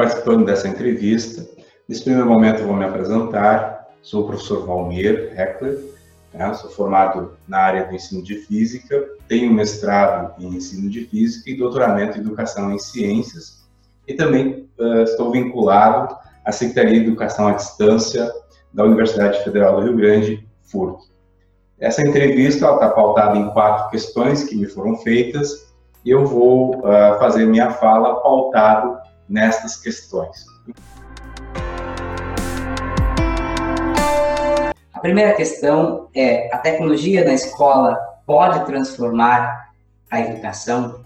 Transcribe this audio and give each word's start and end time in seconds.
participando 0.00 0.46
dessa 0.46 0.66
entrevista. 0.66 1.46
Nesse 1.86 2.04
primeiro 2.04 2.26
momento, 2.26 2.64
vou 2.64 2.74
me 2.74 2.86
apresentar. 2.86 3.86
Sou 4.00 4.22
o 4.22 4.26
professor 4.26 4.64
Valmir 4.64 5.30
Heckler, 5.38 5.78
né? 6.32 6.54
sou 6.54 6.70
formado 6.70 7.36
na 7.46 7.58
área 7.58 7.84
do 7.84 7.94
ensino 7.94 8.22
de 8.22 8.36
física, 8.36 8.98
tenho 9.28 9.52
mestrado 9.52 10.32
em 10.42 10.54
ensino 10.54 10.88
de 10.88 11.04
física 11.04 11.50
e 11.50 11.58
doutoramento 11.58 12.16
em 12.16 12.22
educação 12.22 12.72
em 12.72 12.78
ciências, 12.78 13.62
e 14.08 14.14
também 14.14 14.70
uh, 14.78 15.02
estou 15.02 15.30
vinculado 15.30 16.16
à 16.46 16.50
Secretaria 16.50 16.98
de 16.98 17.06
Educação 17.06 17.48
à 17.48 17.52
Distância 17.52 18.32
da 18.72 18.84
Universidade 18.84 19.44
Federal 19.44 19.76
do 19.76 19.82
Rio 19.82 19.96
Grande, 19.98 20.48
FURC. 20.62 21.10
Essa 21.78 22.00
entrevista 22.00 22.72
está 22.72 22.88
pautada 22.88 23.36
em 23.36 23.50
quatro 23.50 23.90
questões 23.90 24.44
que 24.44 24.56
me 24.56 24.64
foram 24.64 24.96
feitas 24.96 25.70
e 26.06 26.10
eu 26.10 26.24
vou 26.24 26.78
uh, 26.78 27.18
fazer 27.18 27.44
minha 27.44 27.70
fala 27.72 28.22
pautado 28.22 29.09
nestas 29.30 29.76
questões. 29.76 30.44
A 34.92 34.98
primeira 35.00 35.32
questão 35.34 36.08
é: 36.14 36.54
a 36.54 36.58
tecnologia 36.58 37.24
na 37.24 37.32
escola 37.32 37.96
pode 38.26 38.66
transformar 38.66 39.70
a 40.10 40.20
educação? 40.20 41.02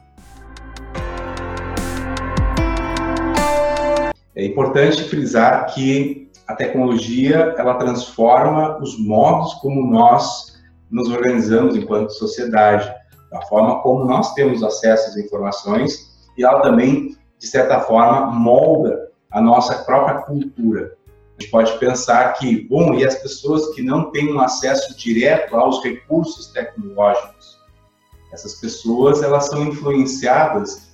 É 4.35 4.45
importante 4.45 5.05
frisar 5.05 5.73
que 5.73 6.29
a 6.49 6.57
tecnologia 6.57 7.55
ela 7.57 7.75
transforma 7.75 8.79
os 8.83 8.99
modos 8.99 9.55
como 9.55 9.87
nós 9.87 10.61
nos 10.91 11.09
organizamos 11.09 11.77
enquanto 11.77 12.11
sociedade 12.11 12.93
da 13.31 13.41
forma 13.43 13.81
como 13.81 14.05
nós 14.05 14.35
temos 14.35 14.63
acesso 14.63 15.11
às 15.11 15.17
informações 15.17 16.15
e 16.37 16.45
ela 16.45 16.61
também, 16.61 17.17
de 17.45 17.51
certa 17.51 17.79
forma, 17.81 18.27
molda 18.33 19.11
a 19.31 19.39
nossa 19.39 19.85
própria 19.85 20.23
cultura. 20.23 20.97
A 21.37 21.43
gente 21.43 21.51
pode 21.51 21.79
pensar 21.79 22.33
que, 22.33 22.67
bom, 22.69 22.95
e 22.95 23.05
as 23.05 23.17
pessoas 23.17 23.75
que 23.75 23.83
não 23.83 24.11
têm 24.11 24.33
um 24.33 24.41
acesso 24.41 24.97
direto 24.97 25.55
aos 25.55 25.85
recursos 25.85 26.47
tecnológicos? 26.47 27.61
Essas 28.33 28.55
pessoas, 28.55 29.23
elas 29.23 29.49
são 29.49 29.63
influenciadas 29.63 30.89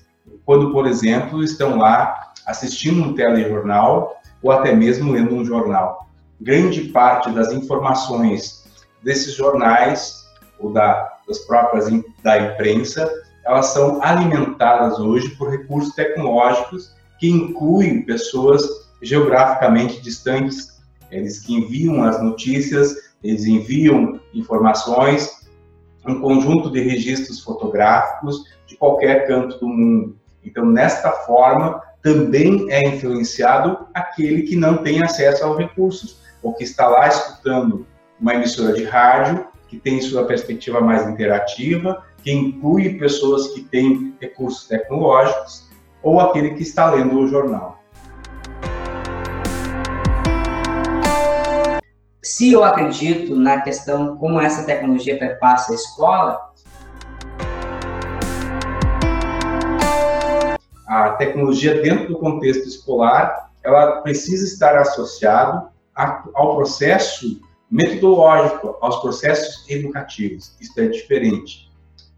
quando, 0.44 0.72
por 0.72 0.88
exemplo, 0.88 1.44
estão 1.44 1.78
lá 1.78 2.32
assistindo 2.44 3.00
um 3.00 3.14
telejornal 3.14 4.16
ou 4.42 4.50
até 4.50 4.74
mesmo 4.74 5.12
lendo 5.12 5.36
um 5.36 5.44
jornal. 5.44 6.08
Grande 6.40 6.88
parte 6.88 7.30
das 7.30 7.52
informações 7.52 8.64
desses 9.04 9.34
jornais 9.34 10.26
ou 10.58 10.72
da, 10.72 11.18
das 11.28 11.38
próprias 11.40 11.86
da 12.24 12.38
imprensa, 12.38 13.08
elas 13.50 13.66
são 13.66 14.00
alimentadas 14.00 15.00
hoje 15.00 15.30
por 15.30 15.50
recursos 15.50 15.92
tecnológicos 15.94 16.94
que 17.18 17.28
incluem 17.28 18.02
pessoas 18.02 18.62
geograficamente 19.02 20.00
distantes, 20.00 20.80
eles 21.10 21.40
que 21.40 21.54
enviam 21.54 22.04
as 22.04 22.22
notícias, 22.22 22.94
eles 23.24 23.44
enviam 23.46 24.20
informações, 24.32 25.48
um 26.06 26.20
conjunto 26.20 26.70
de 26.70 26.80
registros 26.80 27.40
fotográficos 27.40 28.44
de 28.68 28.76
qualquer 28.76 29.26
canto 29.26 29.58
do 29.58 29.68
mundo. 29.68 30.16
Então, 30.44 30.64
nesta 30.64 31.10
forma, 31.10 31.82
também 32.02 32.70
é 32.70 32.86
influenciado 32.86 33.88
aquele 33.92 34.42
que 34.42 34.54
não 34.54 34.76
tem 34.78 35.02
acesso 35.02 35.44
aos 35.44 35.58
recursos, 35.58 36.20
ou 36.40 36.54
que 36.54 36.62
está 36.62 36.86
lá 36.86 37.08
escutando 37.08 37.84
uma 38.20 38.34
emissora 38.34 38.72
de 38.72 38.84
rádio 38.84 39.44
que 39.70 39.78
tem 39.78 40.00
sua 40.00 40.24
perspectiva 40.24 40.80
mais 40.80 41.08
interativa, 41.08 42.04
que 42.24 42.32
inclui 42.32 42.98
pessoas 42.98 43.54
que 43.54 43.62
têm 43.62 44.16
recursos 44.20 44.66
tecnológicos, 44.66 45.70
ou 46.02 46.18
aquele 46.18 46.54
que 46.54 46.62
está 46.64 46.90
lendo 46.90 47.16
o 47.16 47.28
jornal. 47.28 47.78
Se 52.20 52.52
eu 52.52 52.64
acredito 52.64 53.36
na 53.36 53.60
questão 53.60 54.16
como 54.16 54.40
essa 54.40 54.64
tecnologia 54.64 55.16
perpassa 55.16 55.72
a 55.72 55.76
escola, 55.76 56.50
a 60.88 61.10
tecnologia 61.10 61.80
dentro 61.80 62.08
do 62.08 62.18
contexto 62.18 62.66
escolar, 62.66 63.50
ela 63.62 64.00
precisa 64.00 64.44
estar 64.44 64.76
associado 64.76 65.68
ao 66.34 66.56
processo 66.56 67.40
metodológico 67.70 68.76
aos 68.80 68.96
processos 69.00 69.64
educativos. 69.68 70.56
Isso 70.60 70.80
é 70.80 70.88
diferente. 70.88 71.70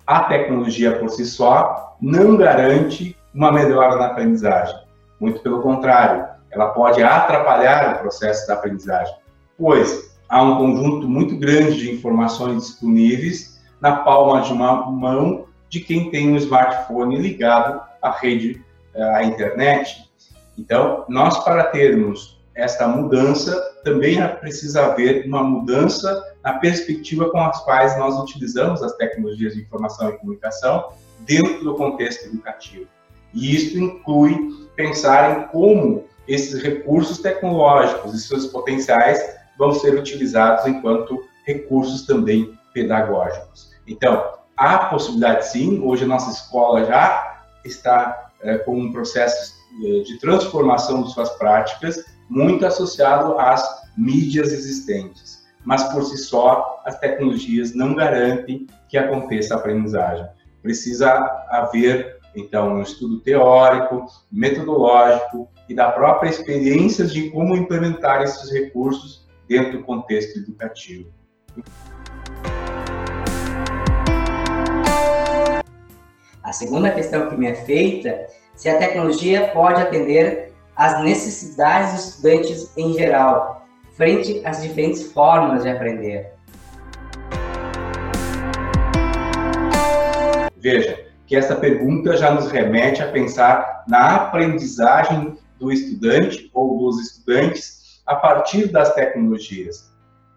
A 0.07 0.25
tecnologia 0.25 0.99
por 0.99 1.11
si 1.11 1.25
só 1.25 1.97
não 2.01 2.37
garante 2.37 3.17
uma 3.35 3.53
melhora 3.53 3.97
na 3.97 4.07
aprendizagem. 4.07 4.77
Muito 5.21 5.41
pelo 5.41 5.63
contrário, 5.63 6.27
ela 6.51 6.69
pode 6.71 7.03
atrapalhar 7.03 7.97
o 7.97 7.99
processo 8.01 8.47
da 8.47 8.55
aprendizagem, 8.55 9.15
pois 9.59 10.17
há 10.29 10.43
um 10.43 10.57
conjunto 10.57 11.09
muito 11.09 11.37
grande 11.37 11.79
de 11.79 11.93
informações 11.93 12.63
disponíveis 12.63 13.61
na 13.81 13.97
palma 13.97 14.41
de 14.43 14.53
uma 14.53 14.91
mão 14.91 15.47
de 15.69 15.81
quem 15.81 16.11
tem 16.11 16.31
um 16.31 16.37
smartphone 16.37 17.17
ligado 17.17 17.81
à 18.03 18.11
rede, 18.11 18.63
eh, 18.95 19.15
à 19.15 19.25
internet. 19.25 20.11
Então, 20.59 21.05
nós 21.09 21.43
para 21.45 21.65
termos 21.65 22.32
essa 22.55 22.87
mudança, 22.87 23.59
também 23.83 24.19
precisa 24.41 24.87
haver 24.87 25.27
uma 25.27 25.43
mudança 25.43 26.23
na 26.45 26.55
perspectiva 26.55 27.31
com 27.31 27.39
as 27.39 27.63
quais 27.65 27.97
nós 27.99 28.19
utilizamos 28.19 28.83
as 28.83 28.95
tecnologias 28.97 29.55
de 29.55 29.63
informação 29.63 30.11
e 30.11 30.19
comunicação 30.19 30.93
dentro 31.21 31.65
do 31.65 31.75
contexto 31.75 32.27
educativo. 32.27 32.87
E 33.33 33.55
isso 33.55 33.79
inclui 33.79 34.69
pensar 34.77 35.39
em 35.39 35.49
como 35.49 36.05
esses 36.29 36.63
recursos 36.63 37.19
tecnológicos 37.19 38.15
e 38.15 38.21
seus 38.21 38.47
potenciais 38.47 39.19
vão 39.59 39.73
ser 39.73 39.99
utilizados 39.99 40.67
enquanto 40.67 41.25
recursos 41.47 42.07
também 42.07 42.57
pedagógicos. 42.73 43.73
Então, 43.87 44.35
há 44.57 44.79
possibilidade 44.87 45.49
sim, 45.49 45.81
hoje 45.83 46.05
a 46.05 46.09
nossa 46.09 46.31
escola 46.31 46.85
já 46.85 47.45
está 47.65 48.31
é, 48.41 48.59
com 48.59 48.79
um 48.79 48.93
processo 48.93 49.62
de 49.81 50.19
transformação 50.19 51.03
de 51.03 51.13
suas 51.13 51.31
práticas 51.39 52.05
muito 52.29 52.65
associado 52.67 53.39
às 53.39 53.63
mídias 53.97 54.53
existentes. 54.53 55.43
Mas 55.65 55.85
por 55.93 56.03
si 56.05 56.17
só, 56.19 56.83
as 56.85 56.99
tecnologias 56.99 57.75
não 57.75 57.95
garantem 57.95 58.67
que 58.89 58.99
aconteça 58.99 59.55
a 59.55 59.59
aprendizagem. 59.59 60.27
Precisa 60.61 61.09
haver, 61.51 62.19
então, 62.35 62.75
um 62.75 62.83
estudo 62.83 63.21
teórico, 63.21 64.07
metodológico 64.31 65.49
e 65.69 65.75
da 65.75 65.91
própria 65.93 66.31
experiência 66.31 67.07
de 67.07 67.31
como 67.31 67.55
implementar 67.55 68.23
esses 68.23 68.51
recursos 68.51 69.29
dentro 69.49 69.79
do 69.79 69.85
contexto 69.85 70.39
educativo. 70.39 71.11
A 76.43 76.53
segunda 76.53 76.91
questão 76.91 77.29
que 77.29 77.37
me 77.37 77.47
é 77.47 77.55
feita, 77.55 78.27
se 78.55 78.69
a 78.69 78.79
tecnologia 78.79 79.49
pode 79.49 79.81
atender 79.81 80.53
as 80.77 81.03
necessidades 81.03 81.93
dos 81.93 82.07
estudantes 82.07 82.73
em 82.77 82.93
geral, 82.95 83.67
frente 83.97 84.41
às 84.45 84.63
diferentes 84.63 85.13
formas 85.13 85.63
de 85.63 85.71
aprender. 85.71 86.33
Veja 90.57 91.07
que 91.27 91.37
essa 91.37 91.57
pergunta 91.57 92.17
já 92.17 92.33
nos 92.33 92.51
remete 92.51 93.03
a 93.03 93.11
pensar 93.11 93.85
na 93.89 94.17
aprendizagem 94.17 95.37
do 95.59 95.73
estudante 95.73 96.51
ou 96.55 96.79
dos 96.79 97.01
estudantes 97.01 98.01
a 98.07 98.17
partir 98.17 98.67
das 98.71 98.95
tecnologias. 98.95 99.93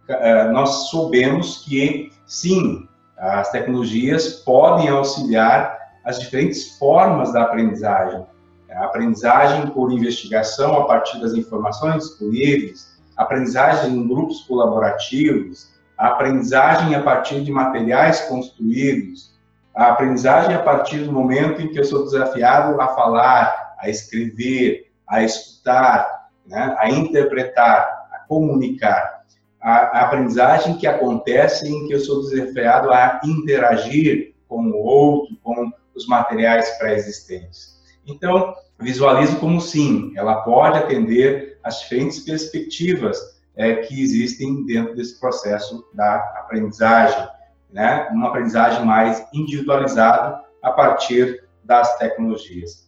Eh, 0.07 0.49
nós 0.49 0.89
soubemos 0.89 1.65
que, 1.65 2.11
sim, 2.25 2.87
as 3.17 3.49
tecnologias 3.51 4.29
podem 4.45 4.87
auxiliar 4.89 5.84
as 6.05 6.19
diferentes 6.19 6.77
formas 6.77 7.33
da 7.33 7.41
aprendizagem, 7.41 8.23
a 8.71 8.85
aprendizagem 8.85 9.67
por 9.67 9.91
investigação 9.91 10.79
a 10.79 10.85
partir 10.85 11.19
das 11.19 11.33
informações 11.33 12.03
disponíveis, 12.03 12.95
aprendizagem 13.17 13.91
em 13.91 14.07
grupos 14.07 14.41
colaborativos, 14.41 15.73
a 15.97 16.09
aprendizagem 16.09 16.93
a 16.93 17.01
partir 17.01 17.41
de 17.41 17.51
materiais 17.51 18.21
construídos, 18.21 19.33
a 19.73 19.89
aprendizagem 19.89 20.53
a 20.55 20.61
partir 20.61 20.99
do 20.99 21.11
momento 21.11 21.61
em 21.61 21.69
que 21.69 21.79
eu 21.79 21.85
sou 21.85 22.03
desafiado 22.03 22.79
a 22.79 22.87
falar, 22.89 23.75
a 23.79 23.89
escrever, 23.89 24.91
a 25.07 25.23
escutar, 25.23 26.29
né, 26.45 26.75
a 26.79 26.89
interpretar, 26.89 28.07
a 28.11 28.19
comunicar. 28.27 29.23
A, 29.61 29.71
a 29.71 30.01
aprendizagem 30.01 30.77
que 30.77 30.85
acontece 30.85 31.67
em 31.67 31.87
que 31.87 31.93
eu 31.93 31.99
sou 31.99 32.21
desafiado 32.21 32.91
a 32.91 33.19
interagir 33.23 34.35
com 34.47 34.67
o 34.69 34.77
outro, 34.77 35.35
com 35.41 35.71
os 35.95 36.07
materiais 36.07 36.69
pré-existentes. 36.77 37.75
Então, 38.05 38.53
visualizo 38.79 39.39
como 39.39 39.59
sim, 39.61 40.13
ela 40.15 40.41
pode 40.41 40.77
atender 40.77 41.59
as 41.63 41.79
diferentes 41.79 42.19
perspectivas 42.19 43.17
é, 43.55 43.75
que 43.75 44.01
existem 44.01 44.65
dentro 44.65 44.95
desse 44.95 45.19
processo 45.19 45.87
da 45.93 46.17
aprendizagem, 46.39 47.27
né? 47.71 48.07
Uma 48.11 48.27
aprendizagem 48.27 48.85
mais 48.85 49.25
individualizada 49.33 50.41
a 50.61 50.71
partir 50.71 51.43
das 51.63 51.97
tecnologias. 51.97 52.85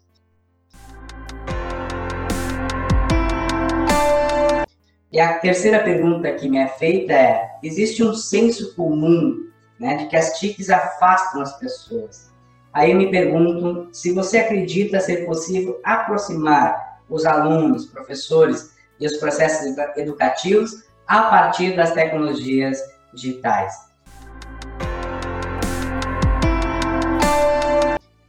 E 5.12 5.20
a 5.20 5.40
terceira 5.40 5.84
pergunta 5.84 6.32
que 6.34 6.48
me 6.50 6.58
é 6.58 6.68
feita 6.68 7.14
é: 7.14 7.58
existe 7.64 8.04
um 8.04 8.14
senso 8.14 8.76
comum 8.76 9.48
né, 9.80 9.96
de 9.96 10.06
que 10.08 10.16
as 10.16 10.38
TICs 10.38 10.70
afastam 10.70 11.42
as 11.42 11.58
pessoas? 11.58 12.32
Aí 12.78 12.94
me 12.94 13.10
pergunto 13.10 13.90
se 13.92 14.14
você 14.14 14.38
acredita 14.38 15.00
ser 15.00 15.26
possível 15.26 15.82
aproximar 15.84 17.00
os 17.10 17.26
alunos, 17.26 17.88
professores 17.88 18.72
e 19.00 19.08
os 19.08 19.18
processos 19.18 19.76
educativos 19.96 20.84
a 21.08 21.24
partir 21.24 21.76
das 21.76 21.92
tecnologias 21.94 22.80
digitais. 23.12 23.74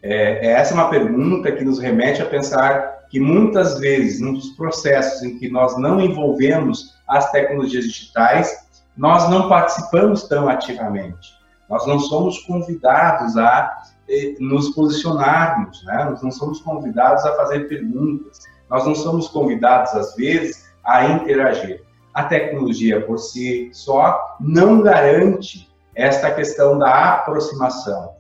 É, 0.02 0.52
essa 0.52 0.72
é 0.72 0.74
uma 0.76 0.88
pergunta 0.88 1.52
que 1.52 1.62
nos 1.62 1.78
remete 1.78 2.22
a 2.22 2.24
pensar 2.24 3.04
que 3.10 3.20
muitas 3.20 3.78
vezes, 3.78 4.18
nos 4.18 4.48
processos 4.56 5.22
em 5.22 5.38
que 5.38 5.50
nós 5.50 5.78
não 5.78 6.00
envolvemos 6.00 6.94
as 7.06 7.30
tecnologias 7.30 7.84
digitais, 7.84 8.66
nós 8.96 9.28
não 9.28 9.46
participamos 9.46 10.26
tão 10.26 10.48
ativamente. 10.48 11.37
Nós 11.68 11.86
não 11.86 11.98
somos 11.98 12.40
convidados 12.40 13.36
a 13.36 13.82
eh, 14.08 14.34
nos 14.40 14.70
posicionarmos, 14.70 15.84
né? 15.84 16.04
nós 16.04 16.22
não 16.22 16.30
somos 16.30 16.60
convidados 16.60 17.24
a 17.24 17.36
fazer 17.36 17.68
perguntas, 17.68 18.40
nós 18.70 18.86
não 18.86 18.94
somos 18.94 19.28
convidados, 19.28 19.92
às 19.92 20.14
vezes, 20.14 20.70
a 20.84 21.06
interagir. 21.06 21.82
A 22.14 22.24
tecnologia 22.24 23.04
por 23.04 23.18
si 23.18 23.70
só 23.72 24.36
não 24.40 24.80
garante 24.80 25.68
esta 25.94 26.30
questão 26.30 26.78
da 26.78 27.14
aproximação. 27.14 28.14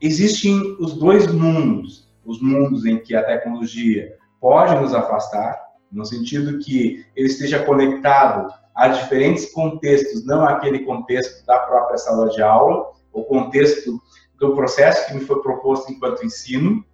Existem 0.00 0.76
os 0.80 0.94
dois 0.94 1.26
mundos, 1.26 2.08
os 2.24 2.40
mundos 2.40 2.84
em 2.86 2.98
que 2.98 3.14
a 3.14 3.22
tecnologia 3.22 4.16
pode 4.40 4.74
nos 4.76 4.94
afastar, 4.94 5.60
no 5.90 6.04
sentido 6.04 6.58
que 6.58 7.04
ele 7.16 7.26
esteja 7.26 7.64
conectado 7.64 8.52
a 8.78 8.86
diferentes 8.86 9.52
contextos, 9.52 10.24
não 10.24 10.44
aquele 10.44 10.78
contexto 10.84 11.44
da 11.44 11.58
própria 11.58 11.98
sala 11.98 12.28
de 12.28 12.40
aula, 12.40 12.92
o 13.12 13.24
contexto 13.24 14.00
do 14.38 14.54
processo 14.54 15.08
que 15.08 15.14
me 15.14 15.20
foi 15.20 15.42
proposto 15.42 15.90
enquanto 15.90 16.24
ensino, 16.24 16.84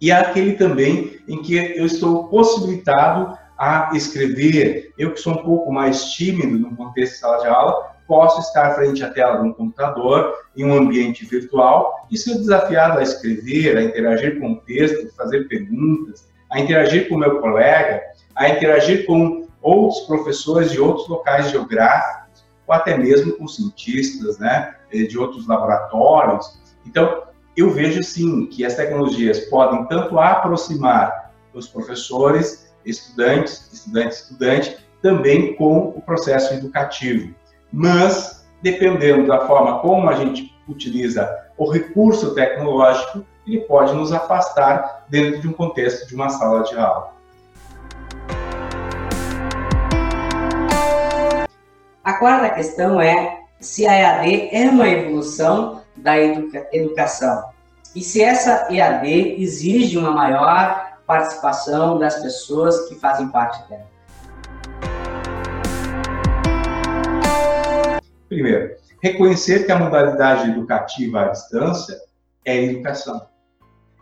e 0.00 0.10
aquele 0.10 0.54
também 0.54 1.20
em 1.28 1.40
que 1.40 1.56
eu 1.56 1.86
estou 1.86 2.26
possibilitado 2.26 3.38
a 3.56 3.90
escrever. 3.94 4.92
Eu 4.98 5.12
que 5.12 5.20
sou 5.20 5.34
um 5.34 5.44
pouco 5.44 5.72
mais 5.72 6.06
tímido 6.14 6.58
no 6.58 6.76
contexto 6.76 7.12
de 7.12 7.18
sala 7.20 7.38
de 7.38 7.46
aula, 7.46 7.94
posso 8.08 8.40
estar 8.40 8.74
frente 8.74 9.04
à 9.04 9.10
tela 9.10 9.40
de 9.40 9.46
um 9.46 9.52
computador 9.52 10.34
em 10.56 10.64
um 10.64 10.74
ambiente 10.74 11.24
virtual 11.24 12.08
e 12.10 12.18
ser 12.18 12.34
desafiado 12.34 12.98
a 12.98 13.02
escrever, 13.04 13.76
a 13.76 13.84
interagir 13.84 14.40
com 14.40 14.54
o 14.54 14.56
texto, 14.62 15.14
fazer 15.14 15.46
perguntas, 15.46 16.28
a 16.50 16.58
interagir 16.58 17.08
com 17.08 17.14
o 17.14 17.18
meu 17.18 17.40
colega, 17.40 18.02
a 18.34 18.48
interagir 18.48 19.06
com 19.06 19.43
outros 19.64 20.00
professores 20.02 20.70
de 20.70 20.80
outros 20.80 21.08
locais 21.08 21.50
geográficos, 21.50 22.44
ou 22.66 22.74
até 22.74 22.96
mesmo 22.96 23.32
com 23.32 23.48
cientistas, 23.48 24.38
né, 24.38 24.76
de 24.92 25.18
outros 25.18 25.48
laboratórios. 25.48 26.60
Então, 26.86 27.24
eu 27.56 27.70
vejo 27.70 28.02
sim 28.02 28.46
que 28.46 28.64
as 28.64 28.74
tecnologias 28.74 29.40
podem 29.46 29.84
tanto 29.86 30.18
aproximar 30.18 31.32
os 31.52 31.66
professores, 31.66 32.74
estudantes, 32.84 33.72
estudante, 33.72 34.14
estudante, 34.14 34.76
também 35.00 35.54
com 35.56 35.88
o 35.88 36.02
processo 36.02 36.54
educativo. 36.54 37.34
Mas, 37.72 38.46
dependendo 38.62 39.26
da 39.26 39.46
forma 39.46 39.80
como 39.80 40.08
a 40.08 40.14
gente 40.14 40.54
utiliza 40.68 41.28
o 41.56 41.70
recurso 41.70 42.34
tecnológico, 42.34 43.24
ele 43.46 43.60
pode 43.60 43.94
nos 43.94 44.12
afastar 44.12 45.06
dentro 45.08 45.40
de 45.40 45.48
um 45.48 45.52
contexto 45.52 46.08
de 46.08 46.14
uma 46.14 46.28
sala 46.28 46.62
de 46.62 46.76
aula. 46.76 47.13
A 52.04 52.12
quarta 52.12 52.50
questão 52.50 53.00
é 53.00 53.44
se 53.58 53.86
a 53.86 53.94
EAD 53.94 54.50
é 54.52 54.68
uma 54.68 54.86
evolução 54.86 55.80
da 55.96 56.18
educa 56.20 56.68
educação 56.70 57.44
e 57.96 58.02
se 58.02 58.22
essa 58.22 58.68
EAD 58.70 59.40
exige 59.42 59.96
uma 59.96 60.10
maior 60.10 60.98
participação 61.06 61.98
das 61.98 62.20
pessoas 62.20 62.90
que 62.90 62.94
fazem 62.96 63.28
parte 63.28 63.66
dela. 63.70 63.86
Primeiro, 68.28 68.76
reconhecer 69.02 69.64
que 69.64 69.72
a 69.72 69.78
modalidade 69.78 70.50
educativa 70.50 71.22
à 71.22 71.28
distância 71.28 71.98
é 72.44 72.64
educação. 72.64 73.26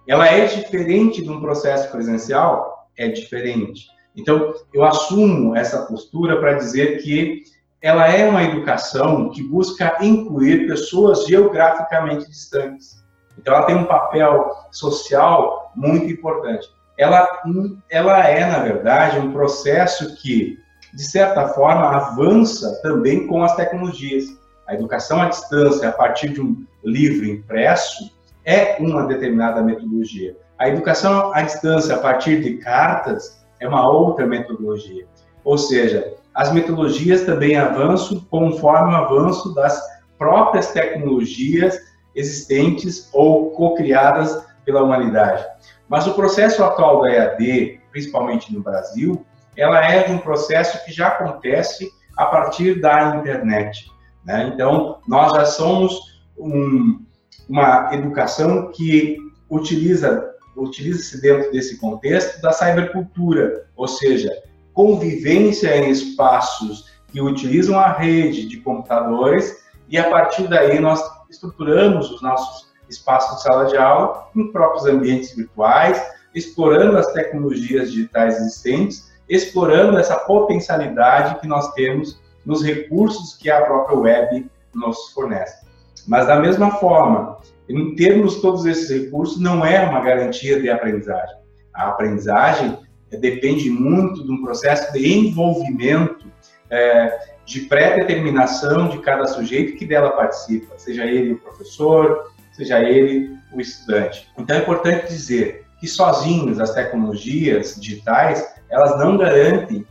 Ela 0.08 0.26
é 0.26 0.44
diferente 0.46 1.22
de 1.22 1.30
um 1.30 1.40
processo 1.40 1.88
presencial? 1.92 2.88
É 2.98 3.06
diferente. 3.06 3.86
Então, 4.16 4.52
eu 4.74 4.84
assumo 4.84 5.54
essa 5.54 5.86
postura 5.86 6.40
para 6.40 6.54
dizer 6.54 7.00
que 7.00 7.44
ela 7.82 8.08
é 8.08 8.28
uma 8.28 8.44
educação 8.44 9.28
que 9.30 9.42
busca 9.42 9.98
incluir 10.00 10.68
pessoas 10.68 11.26
geograficamente 11.26 12.30
distantes. 12.30 13.02
Então, 13.36 13.54
ela 13.54 13.66
tem 13.66 13.74
um 13.74 13.84
papel 13.84 14.52
social 14.70 15.72
muito 15.74 16.06
importante. 16.06 16.68
Ela, 16.96 17.42
ela 17.90 18.24
é, 18.24 18.46
na 18.46 18.60
verdade, 18.60 19.18
um 19.18 19.32
processo 19.32 20.14
que, 20.14 20.58
de 20.94 21.02
certa 21.02 21.48
forma, 21.48 21.88
avança 21.88 22.80
também 22.82 23.26
com 23.26 23.42
as 23.42 23.56
tecnologias. 23.56 24.26
A 24.68 24.74
educação 24.74 25.20
à 25.20 25.28
distância, 25.28 25.88
a 25.88 25.92
partir 25.92 26.28
de 26.28 26.40
um 26.40 26.64
livro 26.84 27.26
impresso, 27.26 28.12
é 28.44 28.76
uma 28.78 29.06
determinada 29.06 29.60
metodologia. 29.60 30.36
A 30.56 30.68
educação 30.68 31.32
à 31.34 31.42
distância, 31.42 31.96
a 31.96 31.98
partir 31.98 32.40
de 32.40 32.58
cartas, 32.58 33.44
é 33.58 33.66
uma 33.66 33.88
outra 33.90 34.24
metodologia. 34.24 35.06
Ou 35.44 35.58
seja, 35.58 36.14
as 36.34 36.52
metodologias 36.52 37.22
também 37.22 37.56
avançam 37.56 38.20
conforme 38.30 38.92
o 38.92 38.96
avanço 38.96 39.54
das 39.54 39.80
próprias 40.18 40.72
tecnologias 40.72 41.78
existentes 42.14 43.08
ou 43.12 43.50
co-criadas 43.50 44.46
pela 44.64 44.82
humanidade. 44.82 45.44
Mas 45.88 46.06
o 46.06 46.14
processo 46.14 46.62
atual 46.62 47.02
da 47.02 47.10
EAD, 47.10 47.80
principalmente 47.90 48.52
no 48.52 48.62
Brasil, 48.62 49.24
ela 49.56 49.84
é 49.84 50.04
de 50.04 50.12
um 50.12 50.18
processo 50.18 50.84
que 50.84 50.92
já 50.92 51.08
acontece 51.08 51.90
a 52.16 52.26
partir 52.26 52.80
da 52.80 53.16
internet. 53.16 53.90
Né? 54.24 54.50
Então, 54.54 55.00
nós 55.06 55.32
já 55.32 55.44
somos 55.44 56.22
um, 56.38 57.04
uma 57.48 57.90
educação 57.92 58.70
que 58.70 59.16
utiliza 59.50 60.30
utiliza-se 60.54 61.20
dentro 61.20 61.50
desse 61.50 61.78
contexto 61.78 62.40
da 62.42 62.52
cybercultura, 62.52 63.66
ou 63.74 63.88
seja, 63.88 64.30
convivência 64.72 65.76
em 65.76 65.90
espaços 65.90 66.90
que 67.08 67.20
utilizam 67.20 67.78
a 67.78 67.92
rede 67.92 68.48
de 68.48 68.58
computadores 68.58 69.62
e 69.88 69.98
a 69.98 70.08
partir 70.08 70.48
daí 70.48 70.80
nós 70.80 71.02
estruturamos 71.30 72.10
os 72.10 72.22
nossos 72.22 72.72
espaços 72.88 73.36
de 73.36 73.42
sala 73.42 73.66
de 73.66 73.76
aula 73.76 74.28
em 74.34 74.50
próprios 74.50 74.86
ambientes 74.86 75.34
virtuais, 75.34 76.02
explorando 76.34 76.96
as 76.96 77.12
tecnologias 77.12 77.90
digitais 77.90 78.36
existentes, 78.36 79.12
explorando 79.28 79.98
essa 79.98 80.16
potencialidade 80.16 81.40
que 81.40 81.46
nós 81.46 81.72
temos 81.72 82.20
nos 82.44 82.62
recursos 82.62 83.36
que 83.36 83.50
a 83.50 83.62
própria 83.62 83.98
web 83.98 84.50
nos 84.74 85.10
fornece. 85.12 85.64
Mas 86.06 86.26
da 86.26 86.36
mesma 86.36 86.72
forma, 86.72 87.38
em 87.68 87.94
termos 87.94 88.40
todos 88.40 88.66
esses 88.66 88.90
recursos, 88.90 89.40
não 89.40 89.64
é 89.64 89.84
uma 89.84 90.00
garantia 90.00 90.60
de 90.60 90.68
aprendizagem. 90.68 91.36
A 91.72 91.88
aprendizagem 91.88 92.78
depende 93.18 93.70
muito 93.70 94.24
de 94.24 94.30
um 94.30 94.42
processo 94.42 94.92
de 94.92 95.12
envolvimento, 95.12 96.30
é, 96.70 97.18
de 97.44 97.60
pré-determinação 97.62 98.88
de 98.88 98.98
cada 98.98 99.26
sujeito 99.26 99.76
que 99.76 99.84
dela 99.84 100.10
participa, 100.10 100.78
seja 100.78 101.04
ele 101.04 101.32
o 101.32 101.38
professor, 101.38 102.32
seja 102.52 102.80
ele 102.80 103.36
o 103.52 103.60
estudante. 103.60 104.28
Então 104.38 104.56
é 104.56 104.60
importante 104.60 105.08
dizer 105.08 105.64
que 105.80 105.86
sozinhos 105.86 106.60
as 106.60 106.72
tecnologias 106.72 107.74
digitais, 107.80 108.54
elas 108.70 108.98
não 108.98 109.16
garantem 109.16 109.84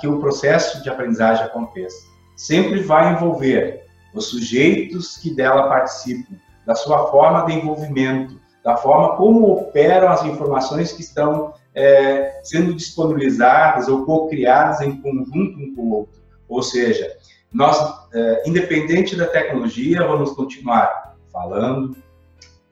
que 0.00 0.08
o 0.08 0.18
processo 0.18 0.82
de 0.82 0.88
aprendizagem 0.88 1.44
aconteça. 1.44 1.96
Sempre 2.34 2.80
vai 2.80 3.12
envolver 3.12 3.84
os 4.14 4.28
sujeitos 4.30 5.18
que 5.18 5.34
dela 5.34 5.68
participam, 5.68 6.34
da 6.64 6.74
sua 6.74 7.10
forma 7.10 7.44
de 7.44 7.52
envolvimento, 7.52 8.40
da 8.64 8.76
forma 8.76 9.16
como 9.16 9.52
operam 9.52 10.08
as 10.08 10.24
informações 10.24 10.92
que 10.92 11.02
estão 11.02 11.52
é, 11.76 12.40
sendo 12.42 12.74
disponibilizadas 12.74 13.86
ou 13.86 14.06
co-criadas 14.06 14.80
em 14.80 14.96
conjunto 15.00 15.58
um 15.58 15.74
com 15.76 15.82
o 15.82 15.90
outro. 15.92 16.22
Ou 16.48 16.62
seja, 16.62 17.14
nós, 17.52 17.78
é, 18.14 18.42
independente 18.46 19.14
da 19.14 19.26
tecnologia, 19.26 20.02
vamos 20.06 20.32
continuar 20.32 21.14
falando, 21.30 21.94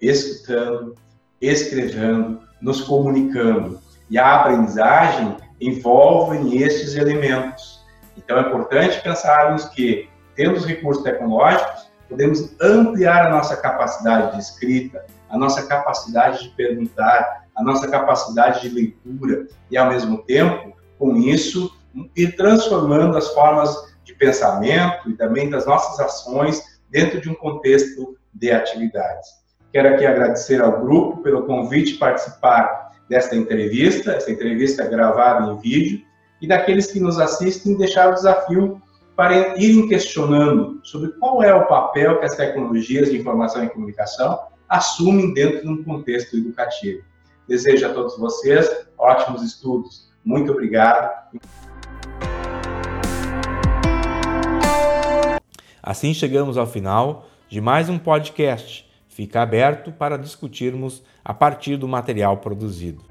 escutando, 0.00 0.94
escrevendo, 1.40 2.40
nos 2.62 2.80
comunicando. 2.80 3.78
E 4.08 4.18
a 4.18 4.36
aprendizagem 4.40 5.36
envolve 5.60 6.62
estes 6.62 6.94
elementos. 6.94 7.84
Então, 8.16 8.38
é 8.38 8.40
importante 8.40 9.02
pensarmos 9.02 9.66
que, 9.66 10.08
tendo 10.34 10.56
os 10.56 10.64
recursos 10.64 11.02
tecnológicos, 11.02 11.88
podemos 12.08 12.54
ampliar 12.60 13.26
a 13.26 13.30
nossa 13.30 13.56
capacidade 13.56 14.32
de 14.32 14.42
escrita, 14.42 15.04
a 15.28 15.36
nossa 15.36 15.66
capacidade 15.66 16.44
de 16.44 16.48
perguntar, 16.50 17.43
a 17.56 17.62
nossa 17.62 17.88
capacidade 17.88 18.62
de 18.62 18.68
leitura 18.68 19.46
e, 19.70 19.76
ao 19.76 19.88
mesmo 19.88 20.22
tempo, 20.24 20.76
com 20.98 21.16
isso, 21.16 21.70
ir 22.16 22.36
transformando 22.36 23.16
as 23.16 23.28
formas 23.28 23.94
de 24.04 24.14
pensamento 24.14 25.10
e 25.10 25.14
também 25.14 25.48
das 25.48 25.66
nossas 25.66 25.98
ações 26.00 26.62
dentro 26.90 27.20
de 27.20 27.30
um 27.30 27.34
contexto 27.34 28.16
de 28.32 28.50
atividades. 28.50 29.28
Quero 29.72 29.94
aqui 29.94 30.06
agradecer 30.06 30.60
ao 30.60 30.80
grupo 30.80 31.22
pelo 31.22 31.44
convite 31.44 31.94
participar 31.94 32.92
desta 33.08 33.36
entrevista, 33.36 34.12
essa 34.12 34.30
entrevista 34.30 34.82
é 34.82 34.88
gravada 34.88 35.50
em 35.52 35.58
vídeo, 35.58 36.02
e 36.40 36.46
daqueles 36.46 36.90
que 36.90 37.00
nos 37.00 37.18
assistem 37.18 37.76
deixar 37.76 38.10
o 38.10 38.14
desafio 38.14 38.80
para 39.16 39.56
irem 39.58 39.88
questionando 39.88 40.80
sobre 40.82 41.10
qual 41.12 41.42
é 41.42 41.54
o 41.54 41.66
papel 41.66 42.18
que 42.18 42.26
as 42.26 42.36
tecnologias 42.36 43.10
de 43.10 43.18
informação 43.18 43.64
e 43.64 43.70
comunicação 43.70 44.38
assumem 44.68 45.32
dentro 45.32 45.62
de 45.62 45.68
um 45.68 45.84
contexto 45.84 46.36
educativo. 46.36 47.02
Desejo 47.46 47.86
a 47.86 47.92
todos 47.92 48.18
vocês 48.18 48.86
ótimos 48.96 49.42
estudos. 49.42 50.08
Muito 50.24 50.50
obrigado. 50.52 51.10
Assim 55.82 56.14
chegamos 56.14 56.56
ao 56.56 56.66
final 56.66 57.26
de 57.48 57.60
mais 57.60 57.90
um 57.90 57.98
podcast. 57.98 58.90
Fica 59.06 59.42
aberto 59.42 59.92
para 59.92 60.16
discutirmos 60.16 61.02
a 61.22 61.34
partir 61.34 61.76
do 61.76 61.86
material 61.86 62.38
produzido. 62.38 63.02